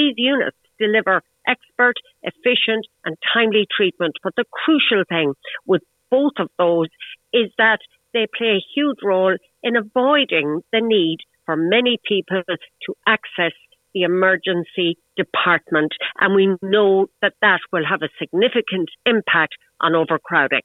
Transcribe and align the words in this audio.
these 0.00 0.14
units 0.16 0.56
deliver 0.78 1.22
expert, 1.46 1.94
efficient 2.22 2.86
and 3.04 3.16
timely 3.34 3.66
treatment. 3.76 4.14
But 4.22 4.34
the 4.36 4.44
crucial 4.50 5.04
thing 5.08 5.34
with 5.66 5.82
both 6.10 6.32
of 6.38 6.48
those 6.58 6.88
is 7.32 7.50
that 7.58 7.80
they 8.12 8.26
play 8.36 8.58
a 8.58 8.66
huge 8.74 8.98
role 9.04 9.36
in 9.62 9.76
avoiding 9.76 10.62
the 10.72 10.80
need 10.80 11.18
for 11.44 11.56
many 11.56 11.98
people 12.08 12.42
to 12.46 12.94
access 13.06 13.52
the 13.94 14.02
emergency 14.02 14.96
department. 15.16 15.92
And 16.20 16.34
we 16.34 16.56
know 16.62 17.06
that 17.22 17.34
that 17.42 17.60
will 17.72 17.84
have 17.88 18.02
a 18.02 18.08
significant 18.18 18.88
impact 19.04 19.54
on 19.80 19.94
overcrowding. 19.94 20.62